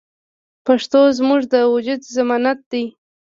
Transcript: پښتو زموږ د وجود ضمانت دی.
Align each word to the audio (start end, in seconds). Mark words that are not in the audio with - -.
پښتو 0.65 0.99
زموږ 1.17 1.41
د 1.53 1.55
وجود 1.73 2.01
ضمانت 2.15 2.59
دی. 2.71 2.83